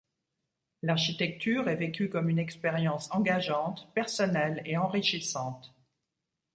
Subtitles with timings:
[0.81, 5.75] L’architecture est vécue comme expérience engageante, personnelle et enrichissante.